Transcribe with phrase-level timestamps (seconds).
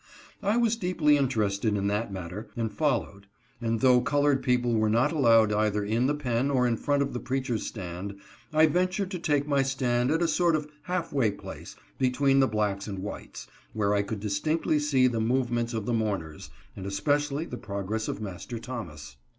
[0.41, 3.27] I was deeply interested in that matter, and followed;
[3.61, 7.13] and though colored people were not allowed either in the pen, or in front of
[7.13, 8.19] the preacher's stand,
[8.51, 12.47] I ventured to take my stand at a sort of half way place between the
[12.47, 17.45] blacks and whites, where I could distinctly see the movements of the mourners, and especially
[17.45, 19.17] the progress of Master Thomas.